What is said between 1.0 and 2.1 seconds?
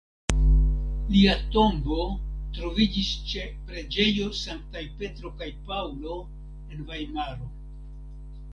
Lia tombo